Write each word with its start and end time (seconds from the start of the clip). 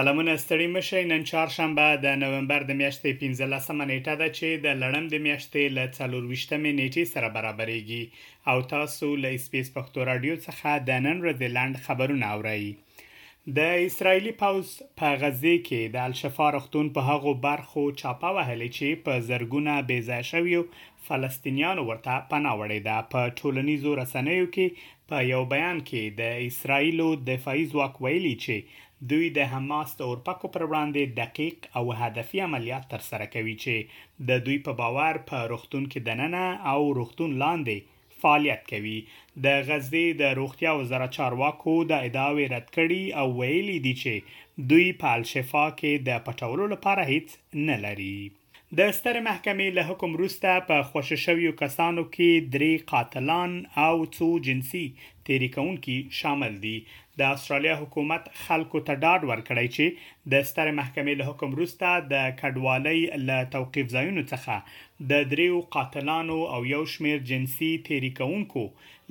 سلامونه 0.00 0.32
ستړي 0.44 0.68
مشه 0.76 1.00
نن 1.12 1.22
چهارشنبه 1.30 1.84
د 2.04 2.06
نومبر 2.22 2.60
د 2.66 2.72
میاشتې 2.80 3.10
15مه 3.22 3.84
نیټه 3.92 4.14
ده 4.20 4.28
چې 4.38 4.48
د 4.64 4.66
لړم 4.82 5.04
د 5.12 5.16
میاشتې 5.26 5.62
ل 5.76 5.78
24مې 5.94 6.72
نیټې 6.80 7.04
سره 7.14 7.28
برابرېږي 7.36 8.04
او 8.50 8.58
تاسو 8.74 9.06
له 9.22 9.30
سپیس 9.46 9.66
پښتو 9.76 9.98
رادیو 10.10 10.34
څخه 10.46 10.68
د 10.88 10.90
نن 11.06 11.16
ورځې 11.24 11.48
لاند 11.56 11.76
خبرونه 11.86 12.26
اورئ 12.34 12.64
د 13.58 13.58
اسرایلی 13.88 14.30
پاوز 14.42 14.68
په 15.00 15.08
غزه 15.20 15.50
کې 15.66 15.82
د 15.94 15.96
الشفا 16.08 16.46
رختون 16.56 16.86
په 16.96 17.00
هغو 17.08 17.32
برخو 17.44 17.82
چاپه 18.00 18.30
وهلې 18.36 18.70
چې 18.76 18.88
په 19.04 19.12
زرګونه 19.28 19.72
بې 19.90 19.98
ځای 20.08 20.22
شویو 20.30 20.62
فلسطینیانو 21.08 21.82
ورته 21.90 22.14
پناه 22.32 22.56
وړې 22.60 22.80
ده 22.88 22.96
په 23.12 23.20
ټولنیزو 23.40 23.92
رسنیو 24.00 24.46
کې 24.54 24.66
په 25.12 25.16
یو 25.32 25.42
بیان 25.54 25.78
کې 25.88 26.02
د 26.20 26.22
اسرایلو 26.48 27.06
دفاعي 27.30 27.64
ځواک 27.74 27.94
ویلي 28.06 28.34
چې 28.44 28.56
دوی 29.12 29.26
د 29.38 29.40
حماس 29.54 29.90
د 29.96 30.00
اورپکو 30.10 30.46
پر 30.56 30.62
وړاندې 30.68 31.02
دقیق 31.20 31.58
او 31.78 31.84
هدفي 32.02 32.38
عملیات 32.48 32.84
ترسره 32.96 33.26
کوي 33.36 33.54
چې 33.64 33.74
د 34.28 34.30
دوی 34.48 34.58
په 34.66 34.72
باور 34.82 35.14
په 35.30 35.36
رختون 35.54 35.84
کې 35.92 35.98
دننه 36.10 36.44
او 36.72 36.80
رختون 37.02 37.32
لاندې 37.44 37.78
فعالیت 38.22 38.62
کوي 38.72 38.98
د 39.44 39.46
غزې 39.68 40.06
د 40.20 40.22
روغتیا 40.40 40.70
وزارت 40.80 41.10
چارواکو 41.16 41.72
دا 41.90 41.98
ادعاوې 42.08 42.46
رد 42.54 42.66
کړي 42.76 43.02
او 43.20 43.26
ویلي 43.40 43.78
دي 43.86 43.94
چې 44.02 44.12
دوی 44.70 44.86
په 45.00 45.06
الشفا 45.18 45.66
کې 45.78 45.92
د 46.08 46.10
پټولو 46.26 46.64
لپاره 46.74 47.02
هیڅ 47.12 47.26
نه 47.68 47.76
لري 47.84 48.18
د 48.78 48.80
ستر 48.98 49.16
محکمې 49.26 49.66
له 49.78 49.82
حکم 49.88 50.14
وروسته 50.14 50.52
په 50.68 50.86
خوششویو 50.86 51.50
کسانو 51.58 52.02
کې 52.14 52.48
درې 52.54 52.70
قاتلان 52.92 53.52
او 53.82 54.04
څو 54.16 54.28
جنسي 54.46 54.80
تیریکونکي 55.28 55.94
شامل 56.20 56.56
دي 56.64 56.72
د 57.22 57.22
استرالیا 57.36 57.76
حکومت 57.82 58.26
خلکو 58.40 58.80
ته 58.88 58.98
ډاډ 59.04 59.22
ورکړی 59.30 59.68
چې 59.76 60.34
د 60.34 60.42
ستر 60.50 60.72
محکمې 60.80 61.14
له 61.20 61.28
حکم 61.30 61.54
وروسته 61.54 61.92
د 62.14 62.34
کډوالۍ 62.40 63.22
له 63.30 63.38
توقيف 63.56 63.90
ځایونو 63.96 64.26
څخه 64.34 65.14
د 65.14 65.26
دریو 65.34 65.62
قاتلانو 65.76 66.42
او 66.56 66.60
یو 66.74 66.84
شمیر 66.96 67.22
جنسي 67.32 67.72
تیریکونکو 67.90 68.64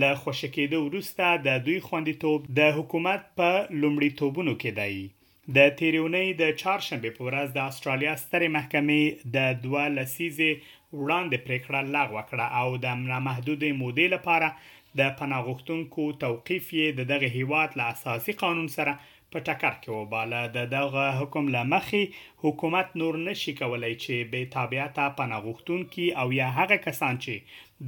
له 0.00 0.16
خوشکېدو 0.22 0.86
وروسته 0.88 1.34
د 1.48 1.64
دوی 1.68 1.80
خوندیتوب 1.88 2.50
د 2.60 2.76
حکومت 2.78 3.30
په 3.40 3.50
لومړیتوبونو 3.54 4.54
کې 4.62 4.70
دی 4.82 5.08
د 5.56 5.60
تیریونی 5.78 6.26
د 6.42 6.42
چهارشنبه 6.60 7.10
په 7.14 7.22
ورځ 7.28 7.48
د 7.54 7.60
استرالیا 7.70 8.10
ستره 8.24 8.48
محکمې 8.56 9.04
د 9.36 9.38
دوه 9.64 9.84
لسیزې 9.96 10.52
وړاندې 11.00 11.44
پریکړه 11.46 11.80
لغوه 11.96 12.22
کړه 12.30 12.46
او 12.60 12.68
د 12.84 12.86
نامحدود 13.10 13.62
مودې 13.80 14.06
لپاره 14.16 14.48
د 14.98 15.00
پناه 15.20 15.44
غوښتونکو 15.48 16.02
توقيف 16.24 16.66
یې 16.78 16.86
د 16.98 17.00
دغه 17.12 17.28
هیواد 17.38 17.70
له 17.80 17.84
اساسي 17.94 18.32
قانون 18.44 18.68
سره 18.76 18.92
په 19.32 19.38
ټکر 19.48 19.74
کې 19.82 19.90
وباله 19.98 20.40
د 20.56 20.58
دغه 20.76 21.06
حکم 21.22 21.44
لمخې 21.56 22.04
حکومت 22.44 22.88
نور 23.02 23.14
نشي 23.28 23.52
کولای 23.62 23.94
چې 24.04 24.14
به 24.32 24.50
تابعیت 24.56 24.96
پناه 25.22 25.42
غوښتونکي 25.48 26.06
او 26.22 26.26
یا 26.40 26.48
هغه 26.60 26.76
کسان 26.86 27.14
چې 27.26 27.34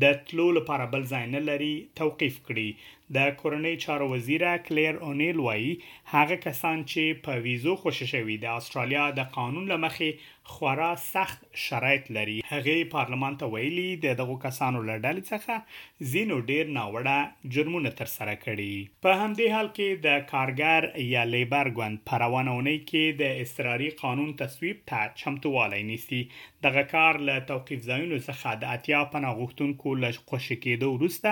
د 0.00 0.12
تلو 0.28 0.44
لپاره 0.58 0.86
بل 0.96 1.02
ځای 1.12 1.24
نه 1.36 1.40
لري 1.50 1.74
توقيف 2.00 2.36
کړي 2.50 2.68
د 3.16 3.32
کورنۍ 3.40 3.72
چارو 3.84 4.04
وزیره 4.10 4.50
کلیر 4.66 4.98
اونیل 5.06 5.40
وایي 5.46 5.72
هغه 6.12 6.36
کسان 6.44 6.84
چې 6.92 7.18
په 7.26 7.42
ویزو 7.46 7.74
خوششوي 7.82 8.36
د 8.44 8.60
استرالیا 8.60 9.02
د 9.18 9.26
قانون 9.34 9.66
لمخې 9.72 10.30
خورا 10.52 10.86
سخت 11.06 11.42
شرایط 11.64 12.08
لري 12.18 12.36
هغه 12.52 12.76
پارلمان 12.94 13.36
ته 13.42 13.50
ویلي 13.56 13.88
د 14.04 14.16
دغو 14.20 14.36
کسانو 14.46 14.80
لړل 14.86 15.20
څخه 15.32 16.08
زینو 16.14 16.38
ډیر 16.52 16.72
ناوړه 16.78 17.50
جرمونه 17.56 17.92
ترسره 18.00 18.38
کړي 18.46 19.02
په 19.08 19.18
همدې 19.20 19.56
حال 19.58 19.68
کې 19.80 20.06
د 20.08 20.24
کارګر 20.32 20.88
یا 21.14 21.26
لیبر 21.34 21.70
ګوند 21.80 22.02
پروانهونی 22.12 22.76
کې 22.78 23.20
د 23.20 23.38
اصراری 23.44 23.90
قانون 24.02 24.32
تصویب 24.44 24.82
ته 24.94 25.12
چمتووالی 25.24 25.82
نیسی 25.92 26.22
دغه 26.70 26.88
کار 26.96 27.22
له 27.30 27.36
توقيف 27.52 27.84
ځایونو 27.90 28.22
څخه 28.24 28.58
د 28.64 28.74
اتیا 28.78 29.04
پناه 29.14 29.38
غوښتونکو 29.42 29.81
خلکو 29.82 30.00
له 30.02 30.10
خوشی 30.30 30.56
کېدو 30.64 30.88
وروسته 30.96 31.30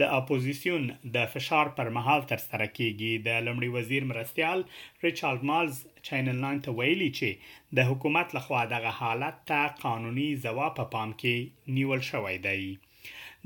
د 0.00 0.02
اپوزيشن 0.18 0.82
د 1.14 1.16
فشار 1.32 1.66
پر 1.78 1.88
مهال 1.96 2.20
تر 2.32 2.40
سره 2.48 2.66
کیږي 2.76 3.12
د 3.26 3.28
لمړي 3.46 3.70
وزیر 3.76 4.02
مرستيال 4.10 4.58
ریچارډ 5.06 5.40
مالز 5.50 5.76
چینل 6.08 6.36
9 6.46 6.60
ته 6.66 6.70
ویلي 6.80 7.08
چې 7.18 7.78
د 7.78 7.88
حکومت 7.90 8.36
لخوا 8.38 8.62
دغه 8.74 8.92
حالت 9.00 9.36
ته 9.52 9.58
قانوني 9.84 10.28
ځواب 10.44 10.72
په 10.78 10.84
پا 10.84 10.90
پام 10.96 11.16
کې 11.22 11.74
نیول 11.80 12.00
شوی 12.10 12.36
دی 12.46 12.62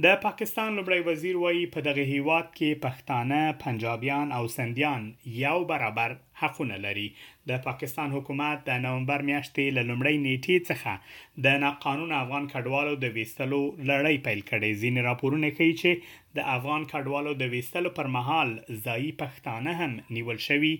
د 0.05 0.07
پاکستان 0.27 0.71
لومړی 0.81 1.01
وزیر 1.09 1.37
وایي 1.45 1.65
په 1.75 1.81
دغه 1.89 2.05
هیواد 2.15 2.47
کې 2.59 2.81
پښتانه، 2.85 3.41
پنجابیان 3.65 4.29
او 4.41 4.45
سندیان 4.59 5.03
یو 5.43 5.59
برابر 5.73 6.11
حقونه 6.43 6.77
لري 6.87 7.07
د 7.51 7.61
پاکستان 7.67 8.09
حکومت 8.17 8.59
د 8.69 8.81
نومبر 8.87 9.21
میاشتې 9.29 9.67
ل 9.77 9.89
لمړۍ 9.91 10.17
نیټې 10.27 10.57
څخه 10.71 11.45
د 11.47 11.61
ناقانون 11.65 12.13
افغان 12.23 12.49
کډوالو 12.55 12.95
د 13.05 13.15
ویستلو 13.19 13.61
لړۍ 13.91 14.17
پیل 14.27 14.41
کړې 14.51 14.71
ځین 14.83 14.99
راپورونه 15.09 15.51
کوي 15.59 15.75
چې 15.83 16.41
د 16.41 16.49
افغان 16.57 16.89
کډوالو 16.95 17.37
د 17.45 17.53
ویستلو 17.55 17.95
پر 17.99 18.11
مهال 18.17 18.53
ځایي 18.89 19.11
پښتانه 19.23 19.79
هم 19.81 19.97
نیول 20.19 20.41
شوي 20.49 20.75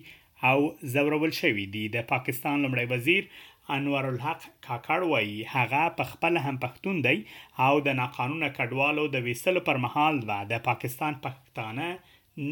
او 0.51 0.57
زورول 0.95 1.33
شوي 1.41 1.65
دي 1.73 1.83
د 1.97 2.07
پاکستان 2.13 2.55
لمړی 2.65 2.95
وزیر 2.95 3.29
انور 3.73 4.05
الحق 4.07 4.41
کاکړ 4.67 5.11
وای 5.11 5.35
هغه 5.51 5.83
په 5.99 6.07
خپل 6.13 6.39
هم 6.45 6.57
پښتون 6.65 6.97
دی 7.05 7.17
او 7.67 7.73
د 7.87 7.97
ناقانونه 7.99 8.49
کډوالو 8.57 9.05
د 9.15 9.25
ویسل 9.27 9.61
پر 9.69 9.79
مهال 9.85 10.19
و 10.29 10.39
د 10.51 10.63
پاکستان 10.69 11.19
پښتانه 11.27 11.87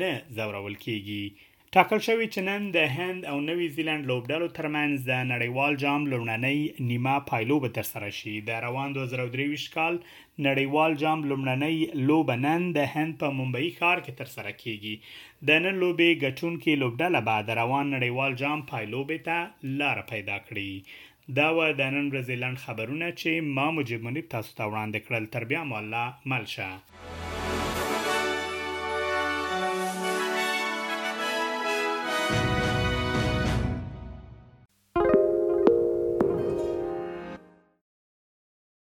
نه 0.01 0.11
زورول 0.39 0.75
کیږي 0.85 1.50
ټاکل 1.75 1.99
شوی 2.07 2.25
چې 2.33 2.41
نن 2.49 2.61
د 2.75 2.79
هند 2.95 3.19
او 3.31 3.37
نوې 3.49 3.67
زیلند 3.75 4.03
لوبډلو 4.11 4.47
ترمنځ 4.57 4.93
د 5.11 5.13
نړیوال 5.31 5.73
جام 5.83 6.01
لومړنۍ 6.13 6.59
نیمه 6.89 7.13
پایلو 7.29 7.57
به 7.65 7.69
ترسره 7.77 8.09
شي 8.17 8.33
د 8.49 8.59
روان 8.65 8.89
2023 8.97 9.67
کال 9.75 9.95
نړیوال 10.47 10.91
جام 11.03 11.19
لومړنۍ 11.29 11.77
لوب 12.09 12.27
نن 12.47 12.61
د 12.77 12.89
هند 12.95 13.11
په 13.21 13.29
ممبئی 13.39 13.69
ښار 13.77 13.97
کې 14.05 14.17
ترسره 14.21 14.51
کیږي 14.61 14.93
د 15.49 15.63
نن 15.65 15.73
لوبې 15.83 16.09
ګټونکو 16.25 16.69
لوبډله 16.83 17.21
به 17.29 17.37
د 17.49 17.59
روان 17.61 17.85
نړیوال 17.95 18.31
جام 18.41 18.65
پایلو 18.73 19.01
به 19.13 19.23
ته 19.29 19.71
لار 19.81 20.03
پیدا 20.13 20.38
کړي 20.49 21.31
دا 21.39 21.47
و 21.55 21.71
د 21.81 21.95
نن 21.97 22.11
برزیلند 22.15 22.63
خبرونه 22.65 23.11
چې 23.21 23.55
ما 23.57 23.71
مجبنی 23.79 24.25
تاسو 24.38 24.51
ته 24.57 24.69
وړاندې 24.69 25.07
کړل 25.07 25.33
تر 25.38 25.49
بیا 25.53 25.63
مولا 25.73 26.05
ملشه 26.33 26.69